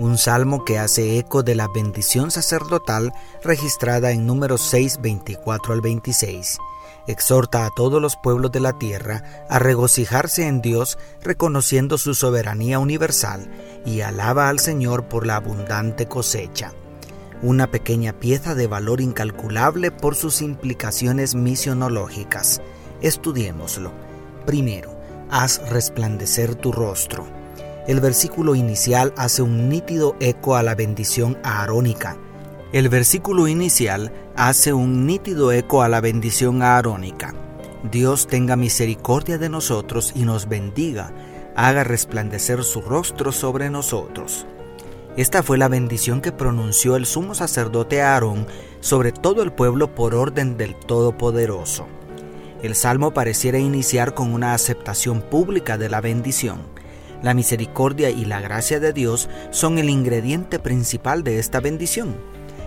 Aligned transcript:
un 0.00 0.16
salmo 0.16 0.64
que 0.64 0.78
hace 0.78 1.18
eco 1.18 1.42
de 1.42 1.54
la 1.54 1.68
bendición 1.68 2.30
sacerdotal 2.30 3.12
registrada 3.44 4.12
en 4.12 4.26
números 4.26 4.62
6, 4.62 5.00
24 5.02 5.74
al 5.74 5.82
26. 5.82 6.56
Exhorta 7.06 7.66
a 7.66 7.70
todos 7.70 8.00
los 8.00 8.16
pueblos 8.16 8.50
de 8.50 8.60
la 8.60 8.78
tierra 8.78 9.44
a 9.50 9.58
regocijarse 9.58 10.46
en 10.46 10.62
Dios 10.62 10.96
reconociendo 11.22 11.98
su 11.98 12.14
soberanía 12.14 12.78
universal 12.78 13.50
y 13.84 14.00
alaba 14.00 14.48
al 14.48 14.58
Señor 14.58 15.04
por 15.04 15.26
la 15.26 15.36
abundante 15.36 16.06
cosecha. 16.06 16.72
Una 17.42 17.70
pequeña 17.70 18.14
pieza 18.14 18.54
de 18.54 18.66
valor 18.66 19.02
incalculable 19.02 19.90
por 19.90 20.16
sus 20.16 20.40
implicaciones 20.40 21.34
misionológicas. 21.34 22.62
Estudiémoslo. 23.02 23.92
Primero, 24.46 24.98
haz 25.30 25.60
resplandecer 25.68 26.54
tu 26.54 26.72
rostro 26.72 27.39
el 27.90 27.98
versículo 27.98 28.54
inicial 28.54 29.12
hace 29.16 29.42
un 29.42 29.68
nítido 29.68 30.14
eco 30.20 30.54
a 30.54 30.62
la 30.62 30.76
bendición 30.76 31.36
aarónica. 31.42 32.16
El 32.72 32.88
versículo 32.88 33.48
inicial 33.48 34.12
hace 34.36 34.72
un 34.72 35.06
nítido 35.06 35.50
eco 35.50 35.82
a 35.82 35.88
la 35.88 36.00
bendición 36.00 36.62
aarónica. 36.62 37.34
Dios 37.90 38.28
tenga 38.28 38.54
misericordia 38.54 39.38
de 39.38 39.48
nosotros 39.48 40.12
y 40.14 40.20
nos 40.20 40.48
bendiga, 40.48 41.12
haga 41.56 41.82
resplandecer 41.82 42.62
su 42.62 42.80
rostro 42.80 43.32
sobre 43.32 43.70
nosotros. 43.70 44.46
Esta 45.16 45.42
fue 45.42 45.58
la 45.58 45.66
bendición 45.66 46.20
que 46.20 46.30
pronunció 46.30 46.94
el 46.94 47.06
sumo 47.06 47.34
sacerdote 47.34 48.02
Aarón 48.02 48.46
sobre 48.78 49.10
todo 49.10 49.42
el 49.42 49.50
pueblo 49.50 49.96
por 49.96 50.14
orden 50.14 50.56
del 50.56 50.76
Todopoderoso. 50.76 51.88
El 52.62 52.76
salmo 52.76 53.10
pareciera 53.10 53.58
iniciar 53.58 54.14
con 54.14 54.32
una 54.32 54.54
aceptación 54.54 55.22
pública 55.22 55.76
de 55.76 55.88
la 55.88 56.00
bendición. 56.00 56.78
La 57.22 57.34
misericordia 57.34 58.10
y 58.10 58.24
la 58.24 58.40
gracia 58.40 58.80
de 58.80 58.92
Dios 58.92 59.28
son 59.50 59.78
el 59.78 59.90
ingrediente 59.90 60.58
principal 60.58 61.22
de 61.22 61.38
esta 61.38 61.60
bendición. 61.60 62.16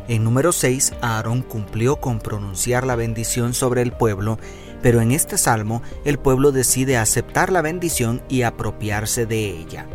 En 0.08 0.24
número 0.24 0.52
6, 0.52 0.94
Aarón 1.02 1.42
cumplió 1.42 1.96
con 1.96 2.20
pronunciar 2.20 2.86
la 2.86 2.96
bendición 2.96 3.54
sobre 3.54 3.82
el 3.82 3.94
pueblo, 3.94 4.38
pero 4.82 5.02
en 5.02 5.12
este 5.12 5.38
salmo 5.38 5.82
el 6.04 6.20
pueblo 6.20 6.52
decide 6.52 6.98
aceptar 6.98 7.52
la 7.52 7.62
bendición 7.62 8.22
y 8.28 8.42
apropiarse 8.42 9.26
de 9.26 9.50
ella. 9.50 9.88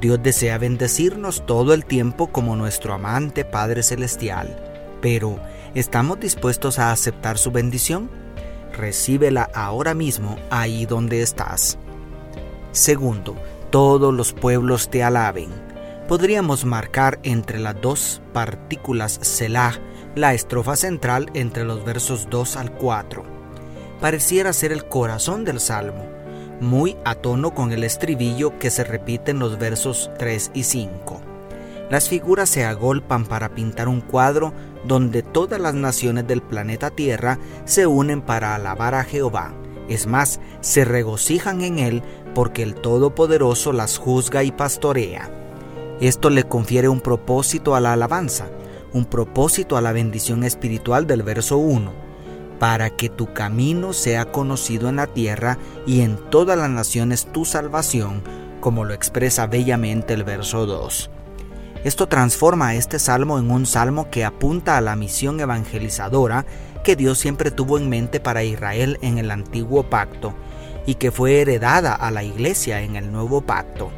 Dios 0.00 0.22
desea 0.22 0.58
bendecirnos 0.58 1.46
todo 1.46 1.72
el 1.72 1.86
tiempo 1.86 2.28
como 2.28 2.56
nuestro 2.56 2.92
amante 2.92 3.44
Padre 3.44 3.82
Celestial, 3.82 4.62
pero 5.00 5.40
¿estamos 5.74 6.20
dispuestos 6.20 6.78
a 6.78 6.92
aceptar 6.92 7.38
su 7.38 7.50
bendición? 7.50 8.10
Recíbela 8.76 9.50
ahora 9.54 9.94
mismo 9.94 10.36
ahí 10.50 10.84
donde 10.84 11.22
estás. 11.22 11.78
Segundo, 12.70 13.34
todos 13.70 14.12
los 14.14 14.32
pueblos 14.32 14.88
te 14.90 15.02
alaben. 15.02 15.50
Podríamos 16.08 16.64
marcar 16.64 17.18
entre 17.22 17.58
las 17.58 17.80
dos 17.80 18.22
partículas 18.32 19.18
Selah 19.22 19.78
la 20.14 20.34
estrofa 20.34 20.74
central 20.74 21.30
entre 21.34 21.64
los 21.64 21.84
versos 21.84 22.28
2 22.30 22.56
al 22.56 22.72
4. 22.72 23.22
Pareciera 24.00 24.52
ser 24.52 24.72
el 24.72 24.86
corazón 24.86 25.44
del 25.44 25.60
salmo, 25.60 26.06
muy 26.60 26.96
a 27.04 27.14
tono 27.14 27.54
con 27.54 27.72
el 27.72 27.84
estribillo 27.84 28.58
que 28.58 28.70
se 28.70 28.84
repite 28.84 29.30
en 29.30 29.38
los 29.38 29.58
versos 29.58 30.10
3 30.18 30.50
y 30.54 30.64
5. 30.64 31.20
Las 31.90 32.08
figuras 32.08 32.48
se 32.48 32.64
agolpan 32.64 33.26
para 33.26 33.50
pintar 33.50 33.88
un 33.88 34.00
cuadro 34.00 34.52
donde 34.84 35.22
todas 35.22 35.60
las 35.60 35.74
naciones 35.74 36.26
del 36.26 36.42
planeta 36.42 36.90
Tierra 36.90 37.38
se 37.64 37.86
unen 37.86 38.20
para 38.20 38.54
alabar 38.54 38.94
a 38.94 39.04
Jehová. 39.04 39.54
Es 39.88 40.06
más, 40.06 40.40
se 40.60 40.84
regocijan 40.84 41.62
en 41.62 41.78
él 41.78 42.02
porque 42.34 42.62
el 42.62 42.74
Todopoderoso 42.74 43.72
las 43.72 43.98
juzga 43.98 44.44
y 44.44 44.52
pastorea. 44.52 45.30
Esto 46.00 46.30
le 46.30 46.44
confiere 46.44 46.88
un 46.88 47.00
propósito 47.00 47.74
a 47.74 47.80
la 47.80 47.94
alabanza, 47.94 48.48
un 48.92 49.04
propósito 49.04 49.76
a 49.76 49.80
la 49.80 49.92
bendición 49.92 50.44
espiritual 50.44 51.06
del 51.06 51.22
verso 51.22 51.56
1, 51.56 51.92
para 52.58 52.90
que 52.90 53.08
tu 53.08 53.32
camino 53.32 53.92
sea 53.92 54.30
conocido 54.30 54.88
en 54.88 54.96
la 54.96 55.06
tierra 55.06 55.58
y 55.86 56.02
en 56.02 56.16
todas 56.30 56.58
las 56.58 56.70
naciones 56.70 57.26
tu 57.32 57.44
salvación, 57.44 58.22
como 58.60 58.84
lo 58.84 58.94
expresa 58.94 59.46
bellamente 59.46 60.14
el 60.14 60.24
verso 60.24 60.66
2. 60.66 61.10
Esto 61.84 62.08
transforma 62.08 62.68
a 62.68 62.74
este 62.74 62.98
salmo 62.98 63.38
en 63.38 63.50
un 63.50 63.64
salmo 63.64 64.10
que 64.10 64.24
apunta 64.24 64.76
a 64.76 64.80
la 64.80 64.96
misión 64.96 65.38
evangelizadora 65.38 66.44
que 66.82 66.96
Dios 66.96 67.18
siempre 67.18 67.50
tuvo 67.50 67.78
en 67.78 67.88
mente 67.88 68.20
para 68.20 68.44
Israel 68.44 68.98
en 69.02 69.18
el 69.18 69.30
antiguo 69.30 69.84
pacto 69.84 70.34
y 70.86 70.94
que 70.94 71.10
fue 71.10 71.40
heredada 71.40 71.94
a 71.94 72.10
la 72.10 72.22
iglesia 72.22 72.80
en 72.82 72.96
el 72.96 73.12
nuevo 73.12 73.42
pacto. 73.42 73.90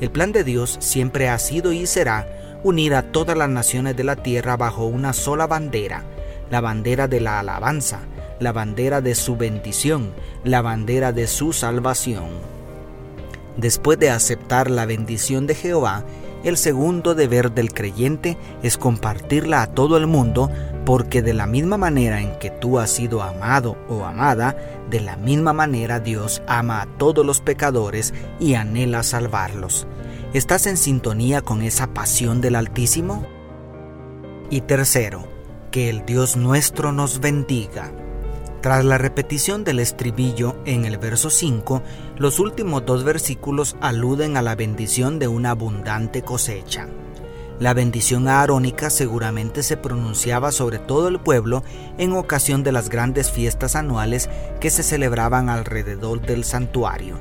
El 0.00 0.10
plan 0.10 0.32
de 0.32 0.44
Dios 0.44 0.76
siempre 0.80 1.28
ha 1.28 1.38
sido 1.38 1.72
y 1.72 1.86
será 1.86 2.60
unir 2.62 2.94
a 2.94 3.10
todas 3.10 3.36
las 3.36 3.48
naciones 3.48 3.96
de 3.96 4.04
la 4.04 4.16
tierra 4.16 4.56
bajo 4.56 4.86
una 4.86 5.12
sola 5.12 5.46
bandera, 5.46 6.04
la 6.50 6.60
bandera 6.60 7.08
de 7.08 7.20
la 7.20 7.40
alabanza, 7.40 8.00
la 8.38 8.52
bandera 8.52 9.00
de 9.00 9.14
su 9.14 9.36
bendición, 9.36 10.12
la 10.44 10.62
bandera 10.62 11.12
de 11.12 11.26
su 11.26 11.52
salvación. 11.52 12.28
Después 13.56 13.98
de 13.98 14.10
aceptar 14.10 14.70
la 14.70 14.86
bendición 14.86 15.46
de 15.46 15.54
Jehová, 15.54 16.04
el 16.44 16.56
segundo 16.56 17.14
deber 17.14 17.52
del 17.52 17.74
creyente 17.74 18.38
es 18.62 18.78
compartirla 18.78 19.62
a 19.62 19.66
todo 19.66 19.98
el 19.98 20.06
mundo 20.06 20.50
porque 20.90 21.22
de 21.22 21.34
la 21.34 21.46
misma 21.46 21.76
manera 21.76 22.20
en 22.20 22.36
que 22.40 22.50
tú 22.50 22.80
has 22.80 22.90
sido 22.90 23.22
amado 23.22 23.78
o 23.88 24.04
amada, 24.04 24.56
de 24.90 24.98
la 24.98 25.16
misma 25.16 25.52
manera 25.52 26.00
Dios 26.00 26.42
ama 26.48 26.82
a 26.82 26.86
todos 26.98 27.24
los 27.24 27.40
pecadores 27.40 28.12
y 28.40 28.54
anhela 28.54 29.04
salvarlos. 29.04 29.86
¿Estás 30.34 30.66
en 30.66 30.76
sintonía 30.76 31.42
con 31.42 31.62
esa 31.62 31.94
pasión 31.94 32.40
del 32.40 32.56
Altísimo? 32.56 33.24
Y 34.50 34.62
tercero, 34.62 35.28
que 35.70 35.90
el 35.90 36.04
Dios 36.06 36.36
nuestro 36.36 36.90
nos 36.90 37.20
bendiga. 37.20 37.92
Tras 38.60 38.84
la 38.84 38.98
repetición 38.98 39.62
del 39.62 39.78
estribillo 39.78 40.56
en 40.64 40.86
el 40.86 40.98
verso 40.98 41.30
5, 41.30 41.84
los 42.16 42.40
últimos 42.40 42.84
dos 42.84 43.04
versículos 43.04 43.76
aluden 43.80 44.36
a 44.36 44.42
la 44.42 44.56
bendición 44.56 45.20
de 45.20 45.28
una 45.28 45.52
abundante 45.52 46.22
cosecha. 46.22 46.88
La 47.60 47.74
bendición 47.74 48.26
aarónica 48.26 48.88
seguramente 48.88 49.62
se 49.62 49.76
pronunciaba 49.76 50.50
sobre 50.50 50.78
todo 50.78 51.08
el 51.08 51.20
pueblo 51.20 51.62
en 51.98 52.14
ocasión 52.14 52.62
de 52.62 52.72
las 52.72 52.88
grandes 52.88 53.30
fiestas 53.30 53.76
anuales 53.76 54.30
que 54.60 54.70
se 54.70 54.82
celebraban 54.82 55.50
alrededor 55.50 56.22
del 56.22 56.44
santuario. 56.44 57.18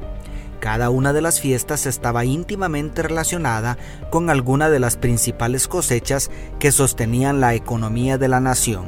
Cada 0.61 0.91
una 0.91 1.11
de 1.11 1.21
las 1.21 1.41
fiestas 1.41 1.85
estaba 1.85 2.23
íntimamente 2.23 3.03
relacionada 3.03 3.77
con 4.11 4.29
alguna 4.29 4.69
de 4.69 4.79
las 4.79 4.95
principales 4.95 5.67
cosechas 5.67 6.31
que 6.57 6.71
sostenían 6.71 7.41
la 7.41 7.53
economía 7.53 8.17
de 8.17 8.29
la 8.29 8.39
nación. 8.39 8.85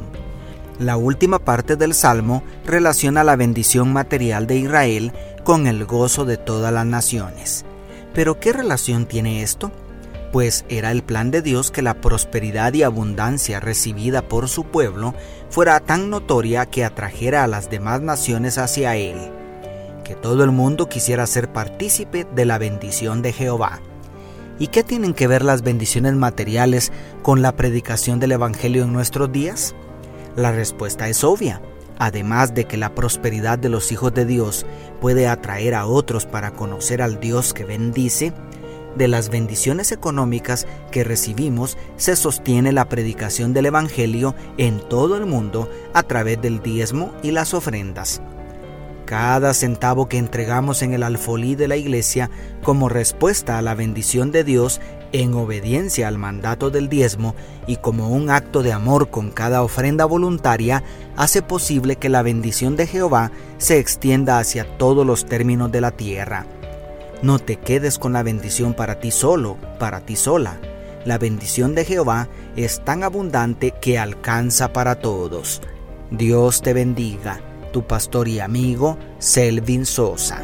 La 0.80 0.96
última 0.96 1.40
parte 1.40 1.76
del 1.76 1.94
Salmo 1.94 2.44
relaciona 2.66 3.26
la 3.26 3.36
bendición 3.36 3.92
material 3.92 4.48
de 4.48 4.56
Israel 4.56 5.12
con 5.44 5.68
el 5.68 5.84
gozo 5.84 6.24
de 6.24 6.38
todas 6.38 6.72
las 6.72 6.86
naciones. 6.86 7.66
Pero 8.14 8.40
¿qué 8.40 8.54
relación 8.54 9.06
tiene 9.06 9.44
esto? 9.44 9.70
Pues 10.32 10.64
era 10.70 10.92
el 10.92 11.04
plan 11.04 11.30
de 11.30 11.42
Dios 11.42 11.72
que 11.72 11.82
la 11.82 12.00
prosperidad 12.00 12.74
y 12.74 12.84
abundancia 12.84 13.60
recibida 13.60 14.22
por 14.22 14.48
su 14.48 14.64
pueblo 14.64 15.14
fuera 15.50 15.80
tan 15.82 16.10
notoria 16.10 16.66
que 16.66 16.86
atrajera 16.86 17.44
a 17.44 17.48
las 17.48 17.70
demás 17.70 18.02
naciones 18.02 18.58
hacia 18.58 18.96
él, 18.96 19.18
que 20.06 20.16
todo 20.16 20.44
el 20.46 20.52
mundo 20.52 20.88
quisiera 20.88 21.28
ser 21.28 21.52
partícipe 21.52 22.26
de 22.34 22.46
la 22.46 22.58
bendición 22.58 23.22
de 23.22 23.34
Jehová. 23.34 23.82
¿Y 24.58 24.68
qué 24.68 24.84
tienen 24.84 25.14
que 25.14 25.28
ver 25.28 25.44
las 25.44 25.64
bendiciones 25.64 26.14
materiales 26.14 26.92
con 27.24 27.42
la 27.42 27.56
predicación 27.56 28.20
del 28.20 28.34
Evangelio 28.34 28.84
en 28.84 28.94
nuestros 28.94 29.32
días? 29.32 29.76
La 30.36 30.52
respuesta 30.52 31.10
es 31.10 31.24
obvia. 31.24 31.62
Además 31.98 32.56
de 32.56 32.66
que 32.66 32.78
la 32.78 32.96
prosperidad 32.96 33.60
de 33.60 33.70
los 33.70 33.92
hijos 33.92 34.14
de 34.14 34.26
Dios 34.26 34.66
puede 35.02 35.28
atraer 35.28 35.76
a 35.76 35.86
otros 35.86 36.26
para 36.26 36.52
conocer 36.52 37.02
al 37.02 37.20
Dios 37.20 37.54
que 37.54 37.64
bendice, 37.64 38.34
de 38.96 39.08
las 39.08 39.30
bendiciones 39.30 39.92
económicas 39.92 40.68
que 40.92 41.04
recibimos 41.04 41.78
se 41.98 42.16
sostiene 42.16 42.72
la 42.72 42.90
predicación 42.90 43.54
del 43.54 43.68
Evangelio 43.68 44.36
en 44.58 44.80
todo 44.80 45.18
el 45.18 45.26
mundo 45.26 45.70
a 45.94 46.04
través 46.04 46.42
del 46.42 46.62
diezmo 46.62 47.14
y 47.24 47.32
las 47.32 47.54
ofrendas. 47.54 48.22
Cada 49.06 49.54
centavo 49.54 50.08
que 50.08 50.18
entregamos 50.18 50.82
en 50.82 50.94
el 50.94 51.04
alfolí 51.04 51.56
de 51.56 51.68
la 51.68 51.76
iglesia 51.76 52.30
como 52.64 52.88
respuesta 52.88 53.58
a 53.58 53.62
la 53.62 53.76
bendición 53.76 54.32
de 54.32 54.46
Dios 54.46 54.80
en 55.12 55.34
obediencia 55.34 56.08
al 56.08 56.18
mandato 56.18 56.70
del 56.70 56.88
diezmo 56.88 57.36
y 57.68 57.78
como 57.78 58.10
un 58.10 58.30
acto 58.30 58.64
de 58.64 58.72
amor 58.72 59.10
con 59.10 59.30
cada 59.32 59.64
ofrenda 59.64 60.06
voluntaria, 60.06 60.84
hace 61.18 61.42
posible 61.42 61.98
que 61.98 62.08
la 62.08 62.22
bendición 62.22 62.78
de 62.78 62.88
Jehová 62.88 63.32
se 63.58 63.80
extienda 63.80 64.40
hacia 64.40 64.78
todos 64.78 65.06
los 65.06 65.26
términos 65.26 65.72
de 65.72 65.82
la 65.82 65.92
tierra. 65.92 66.46
No 67.22 67.38
te 67.38 67.58
quedes 67.58 68.00
con 68.00 68.14
la 68.14 68.24
bendición 68.24 68.74
para 68.74 69.00
ti 69.00 69.12
solo, 69.12 69.58
para 69.78 70.02
ti 70.02 70.16
sola. 70.16 70.60
La 71.06 71.18
bendición 71.18 71.76
de 71.76 71.86
Jehová 71.86 72.30
es 72.56 72.84
tan 72.84 73.04
abundante 73.04 73.72
que 73.80 74.00
alcanza 74.00 74.74
para 74.74 74.96
todos. 74.96 75.62
Dios 76.10 76.62
te 76.62 76.74
bendiga, 76.74 77.40
tu 77.72 77.84
pastor 77.84 78.28
y 78.28 78.40
amigo 78.40 78.98
Selvin 79.20 79.86
Sosa. 79.86 80.44